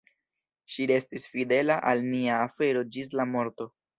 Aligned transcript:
Ŝi 0.75 0.87
restis 0.91 1.27
fidela 1.33 1.77
al 1.91 2.03
nia 2.07 2.39
afero 2.47 2.83
ĝis 2.97 3.13
la 3.21 3.29
morto. 3.37 3.71